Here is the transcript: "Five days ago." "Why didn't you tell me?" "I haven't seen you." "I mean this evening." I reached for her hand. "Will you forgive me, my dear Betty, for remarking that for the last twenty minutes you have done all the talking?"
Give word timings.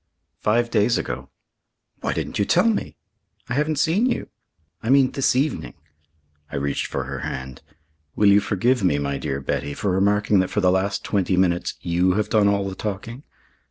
"Five 0.39 0.71
days 0.71 0.97
ago." 0.97 1.29
"Why 1.99 2.13
didn't 2.13 2.39
you 2.39 2.45
tell 2.45 2.67
me?" 2.67 2.97
"I 3.49 3.53
haven't 3.53 3.75
seen 3.77 4.07
you." 4.07 4.29
"I 4.81 4.89
mean 4.89 5.11
this 5.11 5.35
evening." 5.35 5.75
I 6.51 6.55
reached 6.55 6.87
for 6.87 7.03
her 7.03 7.19
hand. 7.19 7.61
"Will 8.15 8.29
you 8.29 8.39
forgive 8.39 8.83
me, 8.83 8.97
my 8.97 9.19
dear 9.19 9.39
Betty, 9.39 9.75
for 9.75 9.91
remarking 9.91 10.39
that 10.39 10.49
for 10.49 10.59
the 10.59 10.71
last 10.71 11.03
twenty 11.03 11.37
minutes 11.37 11.75
you 11.81 12.13
have 12.13 12.29
done 12.29 12.47
all 12.47 12.67
the 12.67 12.73
talking?" 12.73 13.21